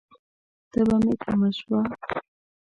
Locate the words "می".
1.05-1.13